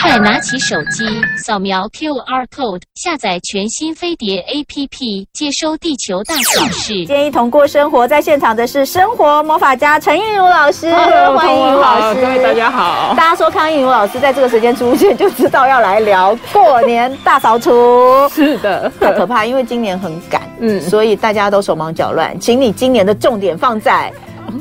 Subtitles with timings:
[0.00, 1.04] 快拿起手机，
[1.36, 6.92] 扫描 QR code，下载全新飞碟 APP，接收地球大小事。
[6.94, 12.20] 今天一同过生活，在现场的是生活魔法家陈映如老师欢迎映如老师。
[12.20, 13.14] 各位大家好。
[13.16, 18.28] 大家说康映如老师在这个时间出现，就知道要来聊过年大扫除。
[18.32, 22.38] 是的，太可怕，因为今年很赶，嗯，所以大家都手忙脚乱。
[22.38, 24.12] 请你今年的重点放在。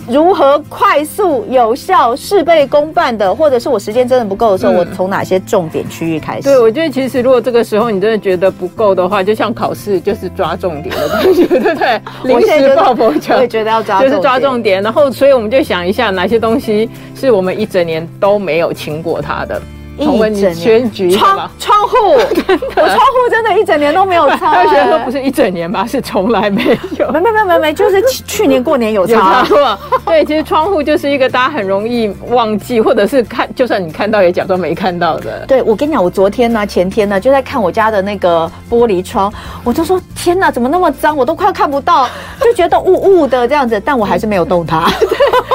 [0.08, 6.44] 如何快速有效事倍功半的，或者是我时间真的不够的时候，嗯、我从哪些重点区域开始？
[6.44, 12.02] 对，我觉得其实如果这个时候你真的觉得不够的话，就像考试就是抓重点的东西，对不对？
[12.24, 14.82] 临时抱佛脚，我也觉得要抓重点，就是抓重点。
[14.82, 19.62] 然后，所以我们就想一下，哪些东西是我们一整年都没有清过它的。
[19.96, 24.52] 重温你全局窗窗户， 我窗户真的一整年都没有擦。
[24.52, 27.03] 他觉得说不是一整年吧，是从来没有。
[27.14, 29.78] 没没没没没，就是去年过年有擦过。
[30.06, 35.46] 对，其实窗户就是一个大家很容易忘记，或者是看，就算你看到也假装没看到的。
[35.46, 39.32] 对，我跟你讲，我昨天呢、啊，前天呢，就在看我家的那个玻璃窗，
[39.64, 42.10] 我就说天哪，怎么那么脏，我都快看不到，
[42.42, 44.92] 就觉得雾雾的这样子，但我还是没有动它，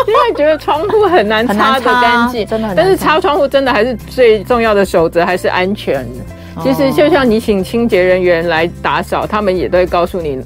[0.07, 2.85] 因为觉得窗户很难擦的干净，真的很难。
[2.85, 4.29] 但是擦窗户真的还是最。
[4.29, 6.07] 最重要的守则还是安全。
[6.63, 10.39] 其实就像你请清洁人员来打扫，他们也都会告诉你，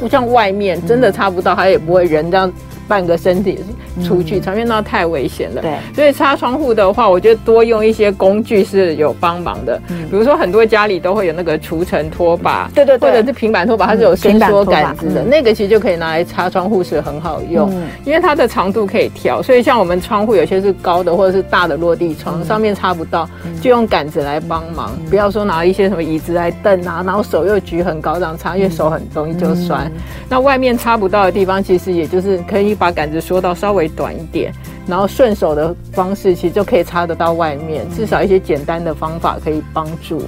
[0.00, 2.52] 不像外面真的擦不到，它也不会人这样。
[2.88, 3.56] 半个身体
[4.02, 5.62] 出去，场面那太危险了。
[5.62, 9.80] 对，所以擦窗户的话，我觉得多用一些工具是有帮忙的。
[9.90, 17.72] 嗯，比如说很多家里都会有那个除尘拖把，对对，或者是平板拖把，它是有伸缩杆子的，那个其实就可以拿来擦窗户是很好用，
[18.04, 19.40] 因为它的长度可以调。
[19.40, 23.30] 所以像我们窗户有些是高的或者是大的落地窗，上面擦不到，
[23.62, 24.90] 就用杆子来帮忙。
[25.08, 29.88] 不要说拿一些什么椅子来蹬啊，然后手又举很高这样擦，因为手很容易就酸。
[30.28, 32.70] 那外面擦不到的地方，其实也就是可以。
[32.80, 34.50] 把杆子缩到稍微短一点，
[34.86, 37.84] 然后顺手的方式，其实就可以擦得到外面。
[37.90, 40.22] 至少一些简单的方法可以帮助。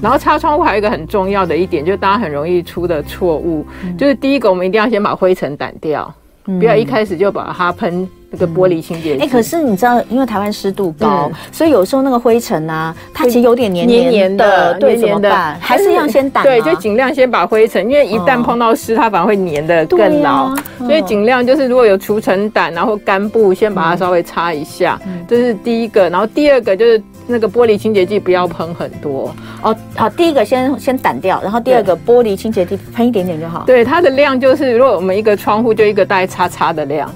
[0.00, 3.66] 然后擦窗户还有一个很重要的一点，就是大家很容易出的错误，
[3.98, 6.10] 就是第一个，我们一定要先把灰尘掸掉，
[6.58, 8.08] 不要一开始就把它喷。
[8.32, 16.44] 那个玻璃清洁剂，哎、欸，可是你知道，因为台湾湿度高，嗯、所以有时候那个灰尘啊，它其实有点黏黏黏的，对，黏黏的，还是要先打。
[16.44, 20.44] 对，就尽量先把灰尘，因为一旦碰到湿，它反而会黏的更牢。
[20.44, 26.08] 啊、所以尽量就是如果有除尘掸，然后干布，先把它稍微擦一下，嗯、这是第一个。
[26.08, 29.76] 然后第二个就是那个玻璃清洁剂不要喷很多哦。
[29.96, 33.64] 好，第一个先先掸掉，然后第二个玻璃清洁剂喷一点点就好。
[33.66, 37.10] 对，它的量就是，如果我们一个窗户就一个大概叉叉的量。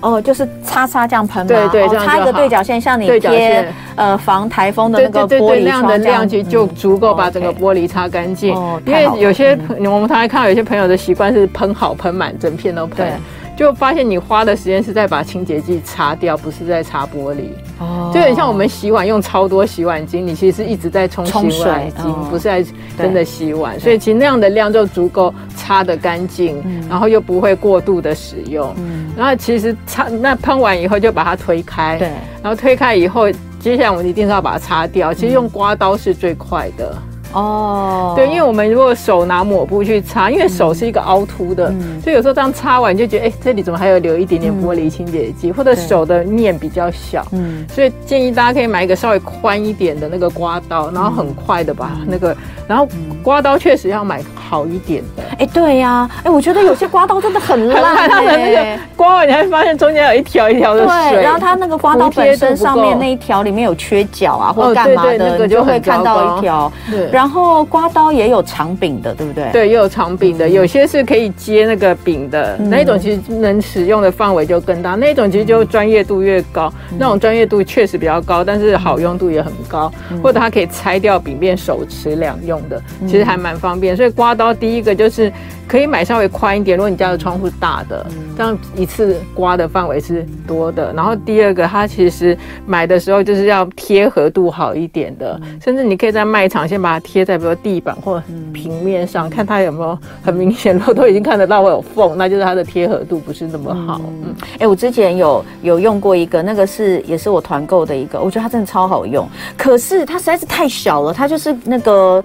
[0.00, 1.48] 哦，就是擦擦这样喷吗？
[1.48, 8.54] 对对，擦一个对角线，像你贴呃防台风的那个玻璃窗的量其实就足够把整个玻璃擦干净。
[8.54, 13.10] 哦，因为有些我们常常看到有些朋友的习惯是喷好喷满，整片都喷。
[13.56, 13.64] 对。
[13.64, 17.44] 就发现你花的时间是在把清洁剂擦掉，不是在擦玻璃。
[17.78, 22.64] 哦，就很像我们洗碗用超多洗碗巾，你其实是一直在冲洗碗巾，不是在
[22.98, 23.78] 真的洗碗。
[23.80, 28.74] 所以其实那样的量就足够擦得干净，然后又不会过度的使用。
[28.78, 32.08] 嗯，然后其实擦那喷完以后就把它推开，对，
[32.42, 35.14] 然后推开以后，接下来我们一定是要把它擦掉。
[35.14, 36.96] 其实用刮刀是最快的。
[37.34, 52.36] 哦，oh, 对，因为我们如果手拿抹布去擦，因为手是一个凹凸的，嗯、所以有时候这样擦完你就觉得，哎，这里怎么还有留一点点玻璃清洁剂，嗯、或者手的面比较小，嗯，所以建议大家可以买一个稍微宽一点的那个刮刀，然后很快的把那个，
[52.68, 52.86] 然后
[53.22, 67.10] 刮刀确实要买好一点的，哎，对呀、啊，哎，我觉得有些刮刀真的很烂，它的那个刮完你还发现中间有一条一条的水，对，然后它那个刮刀本身上面那一条里面有缺角啊，或干嘛的，哦、对对那个就，就会看到一条，对。
[67.10, 67.23] 然后
[67.64, 69.50] 刮刀也有长柄的，对不对？
[69.52, 74.94] 对，也有长柄的，有些是可以接那个柄的，那一种其实能使用的范围就更大。
[74.94, 79.92] 那一种其实就专业度越高，那种专业度确实比较高，但是好用度也很高。
[80.22, 83.96] 或者它可以拆掉柄变手持两用的，其实还蛮方便。
[83.96, 85.32] 所以刮刀第一个就是。
[85.66, 90.92] 可以买稍微宽一点，如果你家的窗户大的，这样一次刮的范围是多的。
[90.92, 92.36] 然后第二个，它其实
[92.66, 98.22] 买的时候就是要贴合度好一点的，甚至你可以在卖场先把它贴在比如地板或
[98.52, 104.00] 平面上，看它有没有很明显，如果都已经看得到会有缝，那就是它的贴合度不是那么好。
[104.22, 109.26] 嗯，哎、欸，我之前有有用过一个，那个是也是我团购的一个，我觉得它真的超好用，
[109.56, 112.22] 可是它实在是太小了，它就是那个。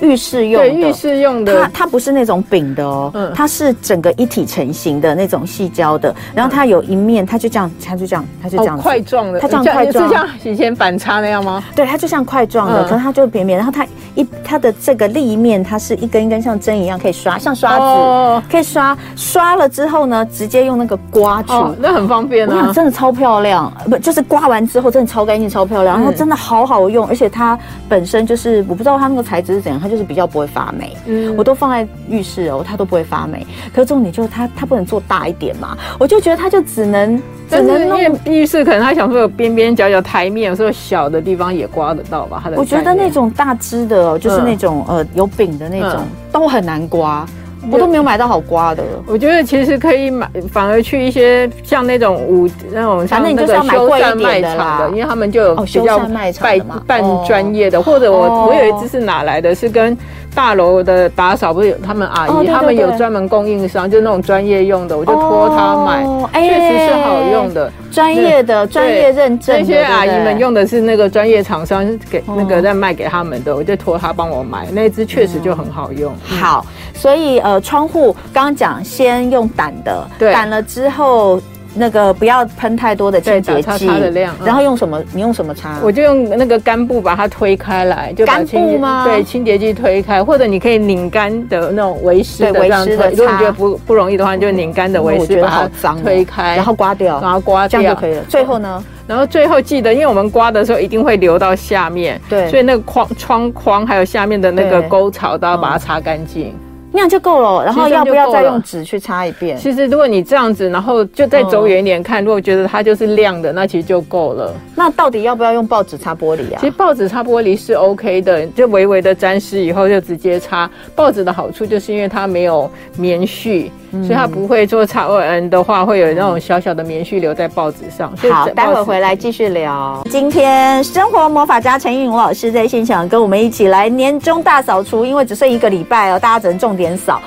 [0.00, 11.62] 浴室用的，对，浴室用的，它它不是那种饼的哦，嗯，它是整个一体成型的那种细胶的，然后它有一面，它就这样，它就这样，它就这样块状的，它这样块状，是像以前板擦那样吗？
[11.74, 18.42] 对，它就像块状的，可是它就扁扁，然后它一它的这个另一面，它是一根一根像针一样可以刷，像刷子，哦。
[18.50, 27.58] 可以刷，刷了之后呢，直接用那个刮除，那很方便啊，真的超漂亮，不就是刮完之后真的超干净、超漂亮，然后真的好好用，而且它
[27.88, 30.96] 本身就是我不知道它那个材质是怎样，它就是比较不会发霉。
[31.06, 33.46] 嗯，我都放在浴室哦，它都不会发霉。
[33.72, 42.40] 可是重点就是它它不能做大一点嘛，我就觉得它就只能只能弄浴室，可能他想说有边边角角台面，有时候小的地方也刮得到吧。
[42.44, 47.26] 它的我觉得那种大支的，就是那种呃有柄的那种，都很难刮。
[47.70, 55.98] 我都没有买到好刮的，我觉得其实可以买，反而去一些像那种五那种像那个修缮卖场的，因为他们就有比较
[56.40, 59.96] 半半专业的，或者我我有一只是哪来的，是跟
[60.34, 66.04] 大楼的打扫不是有他们阿姨，他们有专门供应商，就那种专业用的，我就托他买，
[66.42, 76.12] 确实是好用的，专业的专业认证，那些阿姨们用的是那个专业厂商给那个在卖给他们的，我就托他帮我买，那一支确实就很好用。
[76.24, 77.60] 好，所以呃。
[77.68, 81.38] 窗户刚刚讲，先用掸的，对，撣了之后，
[81.78, 85.02] 那个不要喷太多的清洁剂的量，然后用什么？
[85.12, 85.78] 你用什么擦？
[85.82, 92.96] 我就用那个干布把它推开来，就干布吗对清洁剂推开，或者你可以拧干的那种维湿的这样推。
[93.12, 98.22] 如果你觉得不不容易的话，你就拧干的维湿把它推开，然后刮掉，然后刮掉这样就可以了。
[98.28, 98.84] 最后呢？
[99.06, 106.54] 然后最后记得，因为我们刮的时候一定会流到下面，对，所以那个框窗框还有下面的那个沟槽都要把它擦干净。
[106.90, 109.56] 那样就够了，然后要不要再用纸去擦一遍？
[109.56, 114.54] 其实如果你这样子，然后就再走远一点看，如果觉得它就是亮的，那其实就够了。
[114.74, 116.58] 那到底要不要用报纸擦玻璃啊？
[116.58, 120.68] 其实报纸擦玻璃是 OK 的，就微微的沾湿以后就直接擦。
[120.94, 123.70] 报纸的好处就是因为它没有棉絮。
[123.90, 128.12] 所以它不会做擦纹的话，会有那种小小的棉絮留在报纸上。
[128.30, 130.02] 好，待会回来继续聊。
[130.10, 137.20] 今天生活魔法家陈玉玲老师在现场跟我们一起来年终大扫除，因为只剩一个礼拜哦，大家只能重点扫。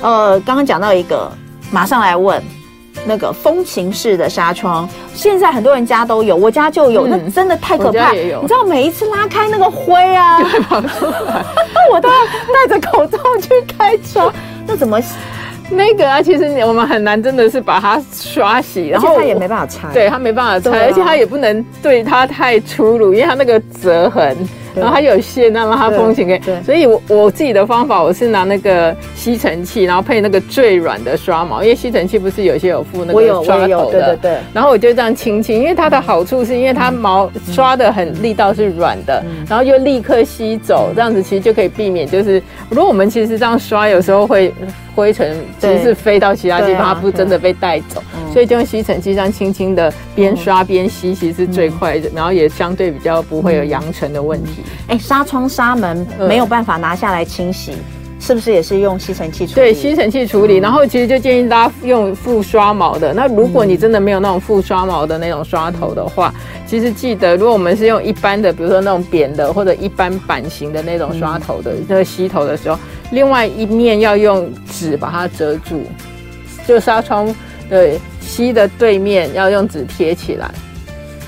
[0.00, 1.30] 呃，刚刚讲到一个，
[1.70, 2.42] 马上来问
[3.04, 8.12] 那个风琴式的纱窗，现在很多人家都有，我家就有，那真的太可怕。
[8.12, 11.44] 你知道每一次拉开那个灰啊， 就会跑出来，
[11.92, 12.14] 我都要
[12.68, 14.32] 戴着口罩去开窗，
[14.66, 14.98] 那怎么？
[15.70, 24.36] 那个啊，其实我们很难，真的是把它刷洗，然后它也没办法拆，对，它没办法拆，而且它也不能对它太粗鲁，因为它那个折痕。
[24.78, 26.40] 然后它有线，那么它风琴可以。
[26.64, 33.90] 所以我我自己的方法，我是拿那个吸尘器，然后配那个最软的刷毛，因为吸尘器不是有些有附那个刷头的。
[33.90, 34.38] 对对对。
[34.52, 44.52] 然后我就这样轻轻，因为它的好处是因为它毛刷的很力道是软的，然后又立刻吸走，这样子其实就可以避免，就是如果我们其实这样刷，有时候会
[44.94, 48.02] 灰尘其实是飞到其他地方，它不真的被带走。
[48.32, 54.62] 所以就用吸尘器这样轻轻的边刷边吸，其实是最快的，然后也相对比较不会有扬尘的问题。
[54.88, 59.54] 哎，纱窗纱门没有办法拿下来清洗，嗯、是不是也是用吸尘器处理？
[59.54, 60.56] 对，吸尘器处理。
[60.56, 63.12] 然后其实就建议大家用附刷毛的。
[63.12, 72.78] 那如果你真的没有那种附刷毛的那种刷头的话，嗯、其实记得，如果我们是用一般的，比如说那种扁的或者一般版型的那种刷头的，那个吸头的时候，
[73.10, 75.84] 另外一面要用纸把它遮住，
[76.66, 77.34] 就纱窗
[77.70, 80.50] 的吸的对面要用纸贴起来。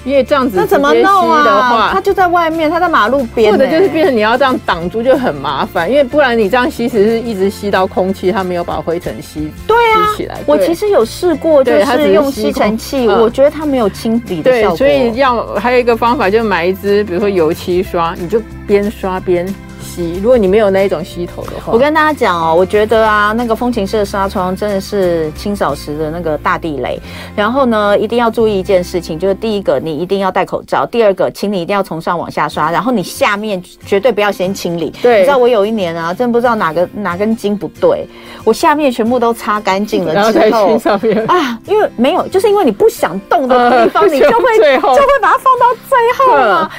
[0.05, 1.91] 因为这样子那怎么弄啊？
[1.93, 5.91] 它就在外面，它在马路边，欸，或者就是变成你要这样挡住就很麻烦。
[5.91, 10.39] 因为不然你这样吸，其实是一直吸到空气，它没有把灰尘吸对啊吸起来。
[10.47, 14.79] 我其实有试过，就是用吸尘器，我觉得它没有清理的效果。
[14.79, 19.47] 对，所以要还有一个方法，就买一支，比如说油漆刷，你就边刷边。
[19.91, 27.01] 吸，如果你没有那一种吸头的话，我跟大家讲哦，我觉得啊，那个风琴式的纱窗真的是清扫时的那个大地雷。
[27.35, 34.91] 然后呢，一定要注意一件事情，就是第一个，你一定要戴口罩；第二个，请你一定要从上往下刷，然后你下面绝对不要先清理。
[35.03, 38.07] 对，你知道我有一年啊，真不知道哪个哪根筋不对，
[38.45, 46.71] 我下面全部都擦干净了之后，然后再清上面啊，因为没有，就是因为你不想动的地方，呃、你就会 就会把它放到最后嘛。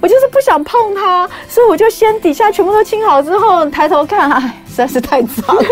[0.00, 5.62] 我就是不想碰它，所以我就先底下全部都清好之后，抬头看，哎，实在是太脏了。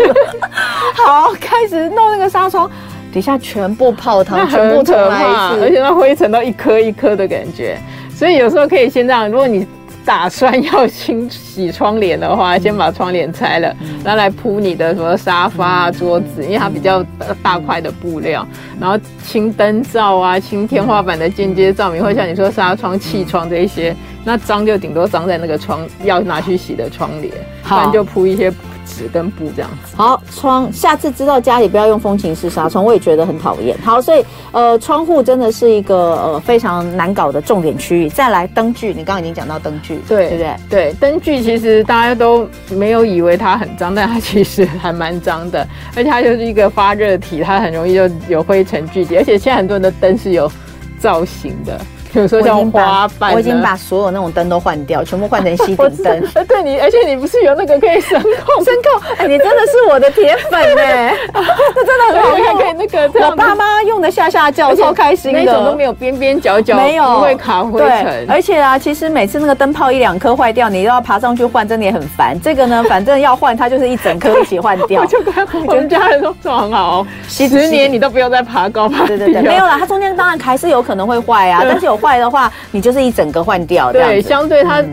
[1.05, 2.69] 好，开始弄那个纱窗，
[3.11, 7.77] 底下全部泡汤， 全部重来一次，而且那灰尘都一颗一颗的感觉。
[8.13, 9.65] 所以有时候可以先这样，如果你
[10.07, 17.03] 打算要清洗窗帘的话，先把窗帘拆了，然后来铺你的什么沙发啊、桌子，因为它比较
[17.43, 18.47] 大块的布料，
[18.79, 27.33] 然后清灯罩啊、清天花板的间接照明，或像你说纱窗、气窗这一些，那脏就顶多脏在那个窗要拿去洗的窗帘，
[27.63, 28.49] 不然就铺一些。
[28.87, 29.95] 纸跟布这样子。
[29.95, 33.77] 好，窗，下次知道家里不要用风琴式纱窗，我也觉得很讨厌。
[33.83, 38.09] 好，所以呃，窗户真的是一个呃非常难搞的重点区域。
[38.09, 40.55] 再来灯具，你刚刚已经讲到灯具，对对不对？
[40.69, 50.51] 对，灯具其实大家都没有以为它很脏，但它其实还蛮脏的，而且它就是一个发热体，它很容易就有灰尘聚集，而且现在很多人的灯是有
[50.99, 51.79] 造型的。
[52.13, 56.23] 比如说像花瓣，我已经把所有那种灯都换掉，全部换成 吸顶灯。
[56.47, 58.63] 对你，而且你不是有那个可以声控？
[58.63, 61.13] 声控，哎，你真的是我的铁粉哎！
[61.33, 63.27] 这真的很好用，可以那个。
[63.27, 65.39] 我爸妈用的下下叫，超开心的。
[65.39, 68.25] 那种都没有边边角角，没有不会卡灰尘。
[68.29, 72.39] 而且啊，其实每次那个灯泡一两颗坏掉，你都要爬上去换，真的也很烦。
[72.41, 75.01] 这个呢，反正要换，它就是一整颗一起换掉。
[75.01, 75.33] 我就跟
[75.67, 79.05] 我们家人都说很好哦，十年你都不用再爬高爬。
[79.05, 82.51] 对对对，没有啦，它中间当然还是有可能会坏啊，但是有坏的话。
[82.71, 84.83] 你就是一整个换掉，对，相对它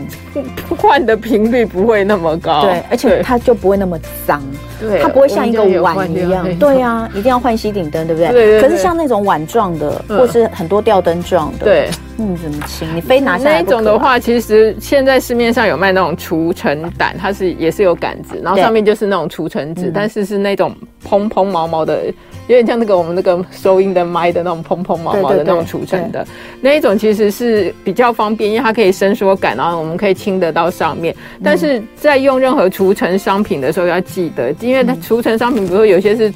[0.77, 4.41] 换的频率不会那么高，对，而且它就不会那么脏，
[4.79, 8.31] 对，它不会像一个碗一样，对啊，一定要换吸顶灯，对不对？
[8.31, 8.61] 对。
[8.61, 12.87] 可是像那种碗状的，或是很多吊灯状的，对，你怎么清？
[12.95, 13.61] 你非拿下来。
[13.61, 22.05] 那种的话，其实现在市面上有卖那种除尘掸，它是也是有杆子，然后上面就是那种除尘纸，但是是那种蓬蓬毛毛的。
[22.47, 26.23] 有点像那个我们那个收音的麦的那种蓬蓬毛毛的那种除尘的
[26.61, 31.15] 那一种，其实是比较方便，因为它可以伸缩杆，然后我们可以清得到上面。
[31.43, 36.31] 但是在用任何除尘商品的时候要记得，因为它除尘商品，比如说有些是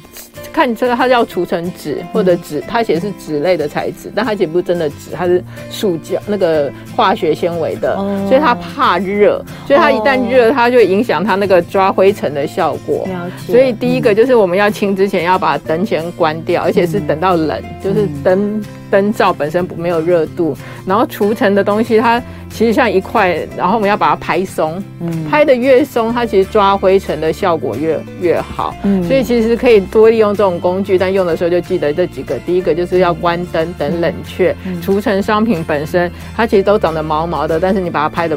[0.52, 7.96] 看这个它叫除尘纸或者纸，它写是纸类的材质，但它写不是真的纸，它是塑胶那个化学纤维的，
[8.28, 13.08] 所以它怕热，所以它一旦热，它就影响它那个抓灰尘的效果。
[13.46, 22.20] 所以第一个就是我们要清之前要把灯先关掉，而且是等到冷，嗯、就是灯灯罩本身不没有热度，然后除尘的东西它
[22.50, 38.36] 其实像一块，然后我们要把它拍松，嗯，拍的越松，它其实抓灰尘的效果越越好，嗯，所以其实可以多利用这种工具，但用的时候就记得这几个，第一个就是要关灯等冷却，除尘商品本身它其实都长得毛毛的，但是你把它拍的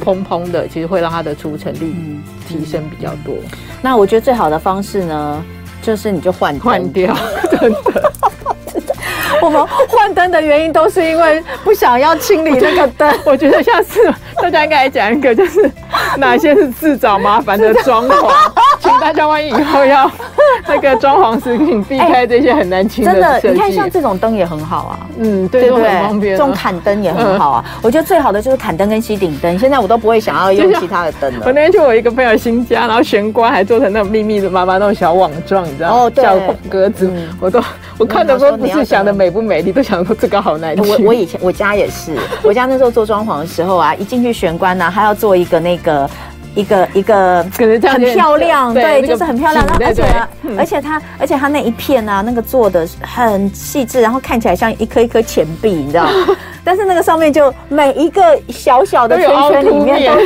[0.00, 1.94] 蓬蓬的，其实会让它的除尘率
[2.46, 3.34] 提升比较多。
[3.80, 5.44] 那我觉得最好的方式呢？
[5.80, 7.16] 就是你就换换掉，
[7.58, 8.12] 真的。
[9.40, 13.12] 我们换灯的原因都是因为不想要清理那个灯。
[13.24, 14.00] 我觉得下次
[14.42, 15.70] 大家应该来讲一个，就是
[16.16, 18.32] 哪些是自找麻烦的装潢，
[19.00, 20.10] 大家万一以后要
[20.66, 23.12] 那个装潢时，请避开这些很难清的。
[23.12, 26.32] 真的，你看像这种灯也很好啊，嗯，对不对？
[26.32, 27.64] 这种砍灯也很好啊。
[27.80, 29.58] 我觉得最好的就是砍灯跟吸顶灯。
[29.58, 31.44] 现在我都不会想要用其他的灯了。
[31.46, 36.02] 我那天去我一个朋友新家，然后玄关还做成那种密密麻麻那种小网状，你知道吗？
[36.02, 36.36] 哦，对，小
[36.68, 37.62] 格子，我都
[37.96, 39.28] 我看的时候不是想的美。
[39.28, 41.04] 不美丽，都想说这个好难听。
[41.04, 46.08] 我我以前我家也是，我家那时候做装潢的时候啊，一进去玄关呢、啊，还要做一个那个
[46.54, 49.64] 一个一个很漂亮，对，就是很漂亮。
[49.66, 50.04] 然后而且
[50.58, 56.10] 而且它而且它那一片啊，那个做的很细致，然后看起来像一颗一颗钱币，你知道吗？
[56.64, 60.20] 但是那个上面就每一个小小的圈圈里面都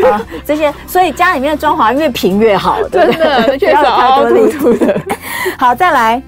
[0.00, 5.00] 有 啊，这些，所以家里面的装潢越平越好，真的， 缺少凹凸凸的。
[5.58, 6.22] 好，再来。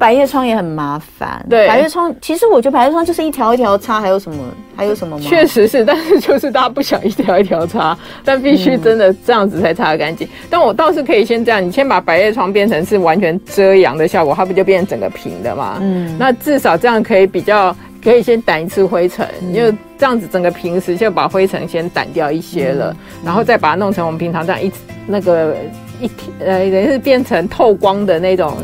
[0.00, 4.38] 百叶窗也很麻烦，对，百叶窗其实我觉得百叶窗就是一条一条擦，还有什么？
[4.74, 5.22] 还有什么吗？
[5.22, 10.26] 确实是，但是就是大家不想一条一条擦， 但必须真的这样子才擦得干净。
[10.26, 15.76] 嗯、但我倒是可以先这样，你先把百叶窗变成是完全遮阳的效果，它不就变成整个平的嘛？
[15.82, 24.72] 嗯，那至少这样可以比较可以先掸一次灰尘，嗯、因为这样子整个平时就把灰尘先掸掉一些了，嗯、然后再把它弄成我们平常这样一
[25.06, 25.54] 那个。
[26.02, 28.56] 一呃，等于是变成透光的那种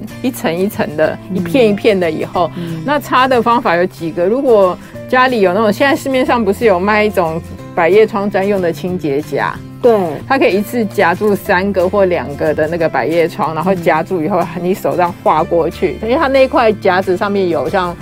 [0.00, 4.24] 层，一层一层的，一片一片的以后，嗯、那擦的方法有几个。
[4.24, 4.76] 如果
[5.08, 7.40] 家里有那种，现在市面上不是有卖一种
[7.74, 9.54] 百叶窗专用的清洁夹？
[9.82, 9.94] 对，
[10.26, 17.94] 它可以一次夹住三个或两个的那个百叶窗，然后夹住以后，你手这样划过去，因为它那块夹子上面有像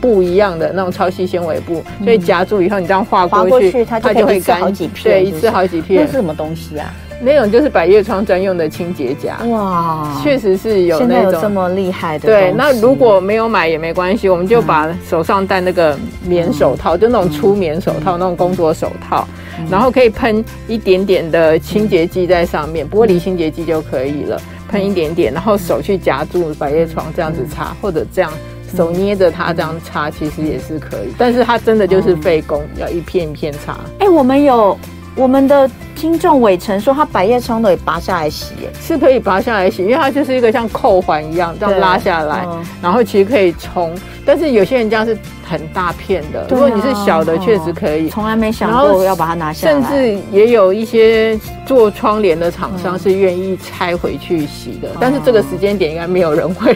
[0.00, 6.00] 布一样的那种超细纤维布，所以夹住以后，你这样划过去，过去它就会干好几片，对，一次好几片。
[6.00, 6.90] 那是什么东西啊？
[7.24, 11.40] 那种就是百叶窗专用的清洁夹，哇，确实是有那种。
[11.40, 12.26] 这么厉害的。
[12.26, 19.26] 对，那如果没有买也没关系，我们就把手上戴那个棉手套，嗯、就那种粗棉手套，嗯、那种工作手套，
[19.58, 28.32] 嗯、然后可以喷一点点的清洁剂在上面，玻璃清洁剂就可以了，喷一点点，然后手去夹住百叶窗这样子擦，或者这样
[28.76, 31.12] 手捏着它这样擦，其实也是可以。
[31.18, 33.78] 但是它真的就是费工，要一片一片擦。
[33.98, 34.78] 哎，我们有
[35.14, 42.46] 我们的听众伟成说，他百叶窗都也拔下来洗，是可以拔下来洗，因为它就是一个像扣环一样这样拉下来，
[42.80, 43.94] 然后其实可以冲。
[44.24, 48.08] 但是有些人家是很大片的，如果你是小的，确实可以。
[48.08, 49.72] 从来没想过要把它拿下来。
[49.74, 56.74] 甚至也有一些做窗帘的厂商是愿意拆回去洗的，但是这个时间点应该没有人会。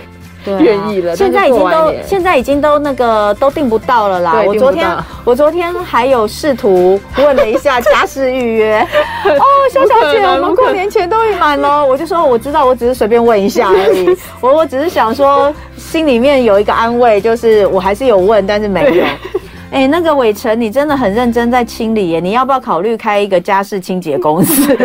[0.61, 4.43] 愿意了，现在已经都现在已经都那个都订不到了啦。
[4.47, 4.89] 我昨天
[5.25, 8.81] 我昨天还有试图问了一下家事预约，
[9.25, 11.85] 哦，肖小姐，我们过年前都已满了。
[11.87, 14.17] 我就说我知道，我只是随便问一下而已。
[14.41, 19.05] 我我只是想说，心里面有一个安慰，就是我还是有问，但是没有。
[19.73, 24.77] 哎，那个伟成，你真的很认真在清理耶，你要不要考虑开一个家事清洁公司，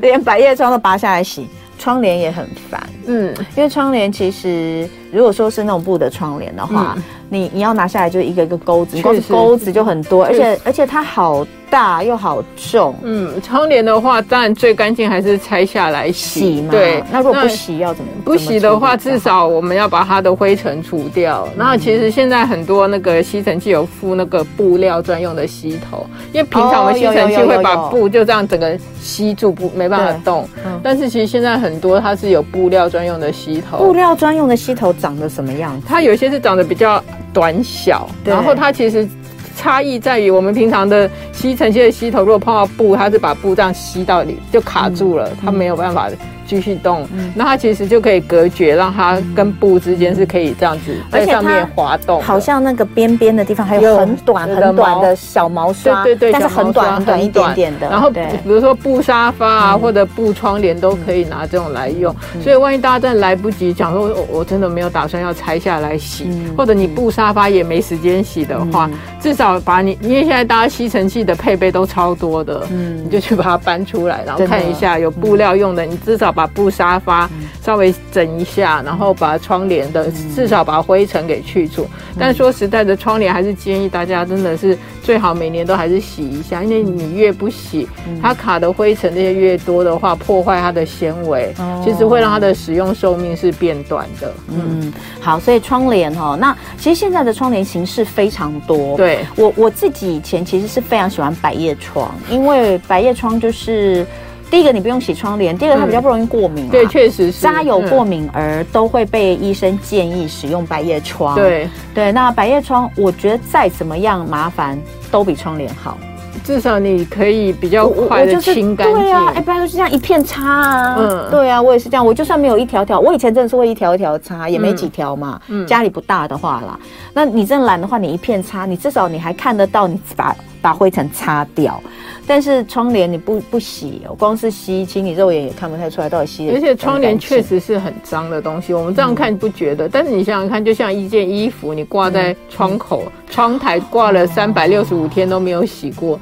[0.00, 1.48] 连百叶窗都拔下来洗？
[1.82, 16.70] 窗帘也很烦，嗯，因为窗帘其实如果说是那种布的窗帘的话，嗯、你你要拿下来就一个一个钩子，光是钩子就很多，而且而且它好大又好重，嗯，窗帘的话，当然最干净还是拆下来洗，洗嘛。
[16.70, 18.10] 对，那如果不洗要怎么？
[18.22, 21.48] 不洗的话，至少我们要把它的灰尘除掉。
[21.56, 30.46] 然后其实现在很多那个吸尘器有附那个布料专用的吸头，因为平常我们吸尘器会把布就这样整个吸住，不没办法动。
[30.82, 33.78] 但是其实现在很多它是有布料专用的吸头。
[33.78, 35.86] 布料专用的吸头长得什么样子？
[35.88, 37.02] 它有些是长得比较
[37.32, 39.08] 短小，然后它其实。
[39.54, 46.08] 差异在于，我们平常的吸尘器的吸头，如果碰到布，它是把布这样吸到里就卡住了，它没有办法。
[46.44, 52.20] 继续动，那它其实就可以隔绝，让它跟布之间是可以这样子在上面滑动。
[52.20, 57.88] 好像那个边边的地方还有很短很短的小毛刷，对对对，但是很短很短一点点的。
[57.88, 62.14] 然后比如说布沙发啊，或者布窗帘都可以拿这种来用。
[62.42, 68.90] 所以万一大家真的来不及，讲说我我真的没有打算要拆下来洗，或者你布沙发也没时间洗的话，
[69.22, 76.42] 至少把你因为现在大家吸尘器的配备都超多的，嗯，你就去把它搬出来，然后看一下有布料用的，你至少把。
[76.42, 77.30] 把布沙发
[77.64, 81.86] 稍微整一下，然后把窗帘的至少把灰尘给去除。
[82.18, 87.88] 但说实在的，窗帘还是建议大家真的是最好每年都还是洗一下，因为你越不洗，
[88.22, 91.52] 它卡的灰尘那些越多的话，破坏它的纤维，
[91.84, 94.32] 其实会让它的使用寿命是变短的。
[94.48, 98.96] 嗯，好，所以窗帘哈，那其实现在的窗帘形式非常多。
[98.96, 104.06] 对，我我自己以前其实是非常喜欢百叶窗，因为百叶窗就是。
[104.52, 106.68] 第一个，你不用洗窗帘；第二个，它比较不容易过敏。
[106.68, 107.40] 对，确实是。
[107.40, 111.34] 家有过敏儿都会被医生建议使用百叶窗。
[111.34, 114.78] 对对，那百叶窗，我觉得再怎么样麻烦，
[115.10, 115.96] 都比窗帘好。
[116.44, 119.00] 至少你可以比较快的清干净。
[119.00, 120.96] 对啊，哎，不然就是这样一片擦啊。
[120.98, 122.04] 嗯，对啊，我也是这样。
[122.04, 125.40] 我就算没有一条条，我以前真的是会一条一条擦，也没几条嘛。
[125.48, 125.66] 嗯。
[125.66, 126.78] 家里不大的话啦，
[127.14, 131.78] 那你真的懒的话，你一片擦，你至少你还看得到，你把把灰尘擦掉。
[132.24, 136.48] 但是窗帘你不不洗，光是吸其实，你肉眼也看不太出来到底吸。
[136.50, 146.18] 而且窗帘确实是很脏的东西，我们这样看不觉得，嗯、但是你想想看，就像一件衣服，你挂在窗口、嗯、窗台挂了三百六十五天都没有洗过，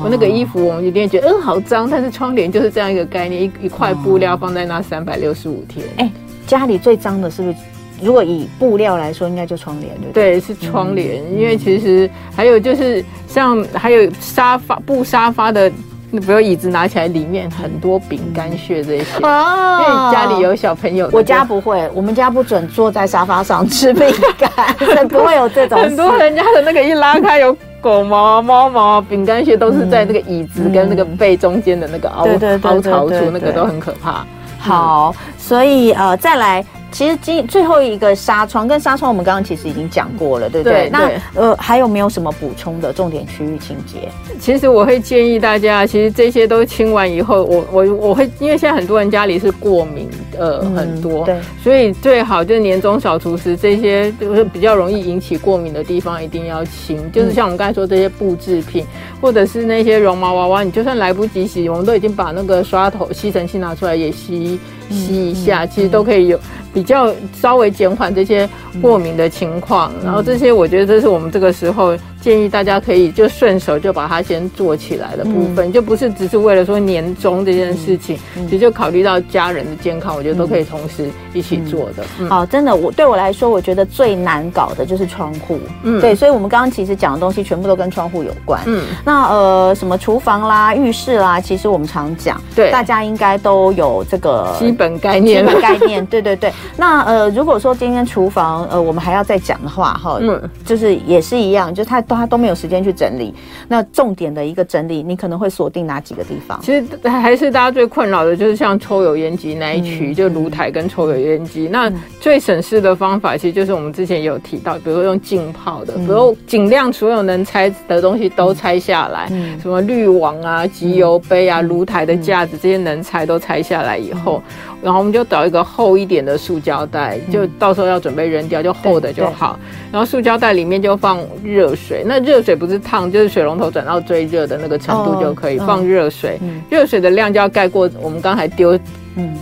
[0.00, 1.88] 我、哦、那个衣服我们一定觉得嗯好脏。
[1.88, 5.86] 但是窗帘就是这样一个概念，一一块布料放在那三百六十五天。
[5.98, 6.12] 哎、欸，
[6.48, 7.56] 家里最脏的是不是？
[8.02, 10.32] 如果以布料来说，应该就窗帘对不对？
[10.32, 15.70] 对，是窗帘，嗯、因为其实还有就是像还有沙发布沙发的，
[16.10, 19.04] 比如椅子拿起来里面很多饼干屑这些。
[19.22, 24.06] 哦，因为家里有小朋友，我家不会，我们家不准坐在沙发上吃饼
[24.38, 25.80] 干，不会有这种。
[25.80, 32.26] 很多人家的那个一拉开有狗毛、猫毛、饼干屑，都是在那个椅子跟那个背中间的那个凹
[32.62, 34.26] 凹槽处，那个都很可怕。
[34.58, 36.64] 好，所以呃，再来。
[36.94, 40.88] 其实今最后一个纱窗跟纱窗，我们刚刚其实已经讲过了，对不对？
[40.88, 44.08] 对，那呃，还有没有什么补充的重点区域清洁？
[44.38, 58.86] 其实我会建议大家，其实这些都清完以后，我我我会，因为现在很多人家里是过敏，呃，嗯、很多，对，所以最好就是年终小厨师这些就是比较容易引起过敏的地方一定要清，嗯、就是像我们刚才说这些布制品，
[59.20, 66.38] 或者是那些绒毛娃娃，你就算来不及洗，我们都已经把那个刷头吸尘器拿出来也吸吸一下，嗯、其实都可以有。
[66.72, 68.48] 比较稍微减缓这些
[68.82, 71.96] 过敏的情况，然后这些我觉得这是我们这个时候。
[72.24, 82.26] 建议大家可以就顺手就把它先做起来的部分，嗯、就不是只是为了说年终这件事情，其实就考虑到家人的健康，我觉得都可以同时一起做的。
[82.26, 85.58] 好，真的，我对我来说，我觉得最难搞的就是窗户。
[85.82, 88.62] 嗯，对，所以我们刚刚其实讲的东西全部都跟窗户有关。
[88.64, 96.52] 嗯，那呃，什么厨房啦、浴室啦，其实我们常讲，对，大家应该都有这个基本概念，基本概念， 对对对。
[96.76, 103.34] 那呃，如果说今天厨房呃，我们还要再讲的话，哈，嗯，就是也是一样，就是他都他都没有时间去整理。
[103.68, 106.60] 那重点的一个整理，你可能会锁定哪几个地方？
[106.62, 111.68] 其实还是大家最困扰的就是像抽油烟机那一区，嗯、就炉台跟抽油烟机。
[111.68, 124.42] 嗯、那最省事的方法，其实就是我们之前也有提到，比如说用浸泡的，嗯、比如尽量所有能拆的东西都拆下来，嗯、什么滤网啊、集油杯啊、炉台的架子这些能拆都拆下来以后。
[124.84, 129.58] 然后我们就找一个厚一点的塑胶袋，就到时候要准备扔掉，就厚的就好。
[129.90, 136.38] 然后塑胶袋里面就放热水，那热水不是烫，就是水龙头转到最热的那个程度就可以放热水。
[136.68, 138.78] 热水的量就要盖过我们刚才丢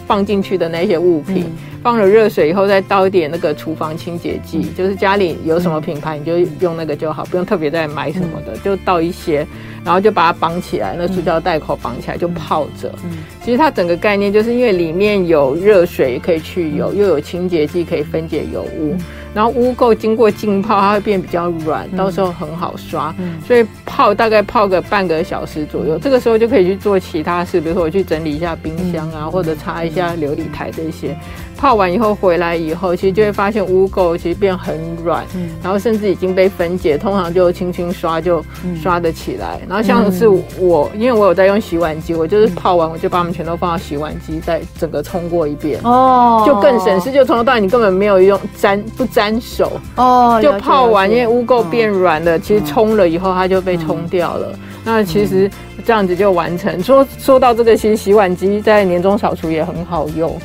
[0.06, 1.46] 放进去的那些物品。
[1.82, 9.44] 放了热水以后，再倒一点那个厨房清洁剂，就是家里有什么品牌你就用那个就好，不用特别再买什么的，就倒一些。
[9.84, 12.88] 然后就把它绑起来，那塑胶袋口绑起来就泡着。
[13.02, 18.94] 嗯，其实它整个概念就是因为里面有热水可以去油，又有清洁剂可以分解油污。
[19.34, 23.14] 然后污垢经过浸泡，它会变比较软，到时候很好刷。
[23.46, 31.16] 所以泡大概泡个半个小时左右，这个时候就可以去做其他事，比如说我去整理一下冰箱啊，或者擦一下琉璃台这些。
[31.62, 35.24] 泡完以后回来以后，其实就会发现污垢其实变很软，
[35.62, 38.44] 然后甚至已经被分解，通常就轻轻刷就
[38.82, 39.60] 刷得起来。
[39.68, 40.26] 然后像是
[40.58, 54.52] 我，因为我有在用洗碗机，我就是泡完我就把它们全都放到洗碗机，再整个冲过一遍，哦，就更省事，就从头到尾你根本没有用沾不沾手，哦，就泡完，因为污垢变软了，其实冲了以后它就被冲掉了。
[54.82, 55.48] 那其实
[55.84, 56.82] 这样子就完成。
[56.82, 60.36] 说说到这个，其实洗碗机在年终扫除也很好用。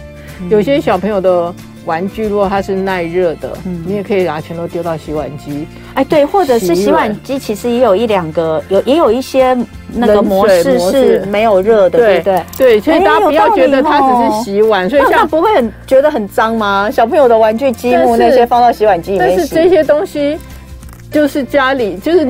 [0.50, 1.54] 有些小朋友的
[1.86, 5.68] 玩具，如果它是耐热的，嗯，你也可以把它全都丢到洗碗机。
[5.94, 9.58] 哎，对，或者是洗碗机，其实也有一两个，有也有一些
[9.94, 12.44] 那个模式是没有热的，对不对？
[12.58, 16.90] 对，所以大家不要觉得它只是洗碗，所以像不会很觉得很脏吗？
[16.92, 20.38] 小朋友的玩具积木那些放到洗碗机里面洗，但是这些东西。
[21.10, 22.28] 就是家里，就是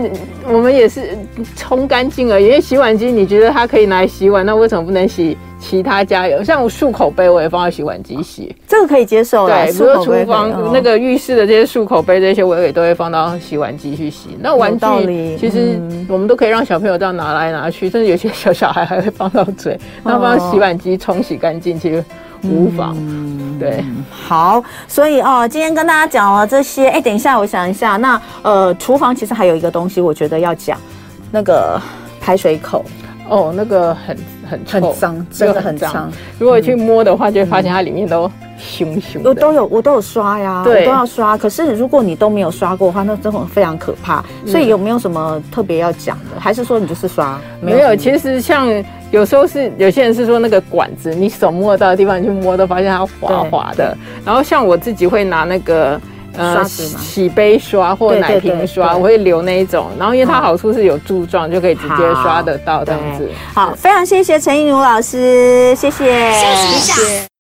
[0.48, 1.18] 我们也是
[1.56, 2.46] 冲干净而已。
[2.46, 6.44] 因为洗碗机，你觉得它可以拿来洗碗，那为什么不能洗其他家有？
[6.44, 9.48] 像我漱口杯，我也放到洗碗机洗，这个可以接受。
[9.48, 14.38] 对，比如说厨房那个浴室的这些漱口杯，这些我也都会放到洗碗机去洗。
[14.40, 22.04] 那玩具其实我们都可以让小朋友这样拿来拿去，甚至有些小小孩还会放到嘴，那放到洗碗机冲洗干净，其实
[22.44, 22.96] 无妨。
[23.60, 30.78] 对，好，所以哦，今天跟大家讲了这些，哎，等一下，我想一下，那呃，厨房其实还有一个东西，我觉得要讲，
[31.32, 31.82] 那个
[32.22, 32.86] 排水口，
[33.30, 34.18] 哦，那个很
[34.50, 36.12] 很很脏，真的很脏。
[36.40, 39.22] 如果去摸的话，就会发现它里面都熊熊。
[39.24, 41.38] 我都有，我都有刷呀，对，我都要刷。
[41.38, 44.24] 可是如果你都没有刷过的话，那真的非常可怕。
[44.46, 46.40] 所以有没有什么特别要讲的？
[46.40, 47.40] 还是说你就是刷？
[47.62, 48.68] 没有，其实像。
[49.10, 53.98] 有时候是有些人是说那个管子，你手摸得到的地方你去摸，都发现它滑滑的。
[54.26, 55.98] 然后像我自己会拿那个
[56.38, 59.88] 呃洗杯刷或奶瓶刷，我会留那一种。
[59.98, 63.30] 然后因为它好处是有柱状，就可以直接刷得到这样子。
[63.54, 67.37] 好，非常谢谢陈映茹老师，谢谢，谢谢。